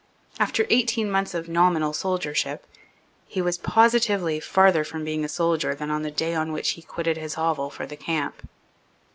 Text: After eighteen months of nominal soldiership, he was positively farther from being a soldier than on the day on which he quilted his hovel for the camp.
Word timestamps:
After 0.39 0.65
eighteen 0.71 1.11
months 1.11 1.35
of 1.35 1.47
nominal 1.47 1.93
soldiership, 1.93 2.65
he 3.27 3.39
was 3.39 3.59
positively 3.59 4.39
farther 4.39 4.83
from 4.83 5.03
being 5.05 5.23
a 5.23 5.29
soldier 5.29 5.75
than 5.75 5.91
on 5.91 6.01
the 6.01 6.09
day 6.09 6.33
on 6.33 6.51
which 6.51 6.71
he 6.71 6.81
quilted 6.81 7.17
his 7.17 7.35
hovel 7.35 7.69
for 7.69 7.85
the 7.85 7.95
camp. 7.97 8.41